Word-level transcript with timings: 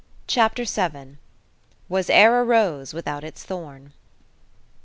CHAPTER 0.25 0.65
SEVEN 0.65 1.19
Was 1.87 2.09
E'er 2.09 2.41
a 2.41 2.43
Rose 2.43 2.91
Without 2.91 3.23
Its 3.23 3.43
Thorn? 3.43 3.93